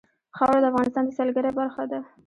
خاوره 0.37 0.59
د 0.61 0.65
افغانستان 0.71 1.03
د 1.05 1.09
سیلګرۍ 1.17 1.51
برخه 1.59 1.83
ده. 1.91 1.99